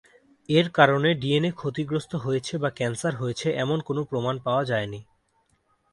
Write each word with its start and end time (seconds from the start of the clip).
এর 0.49 0.67
কারণে 0.69 1.09
ডিএনএ 1.13 1.51
ক্ষতিগ্রস্ত 1.51 2.11
হয়েছে 2.15 2.53
বা 2.57 2.69
ক্যান্সার 2.69 3.13
হয়েছে 3.15 3.47
এমন 3.55 3.79
কোন 3.81 3.97
প্রমাণ 4.03 4.35
পাওয়া 4.39 4.63
যায়নি। 4.65 4.99